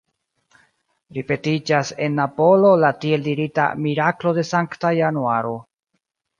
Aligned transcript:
Ripetiĝas 1.17 1.91
en 2.07 2.17
Napolo 2.21 2.73
la 2.85 2.91
tiel 3.05 3.29
dirita 3.29 3.69
«miraklo 3.85 4.35
de 4.41 4.49
Sankta 4.55 4.97
Januaro». 5.05 5.57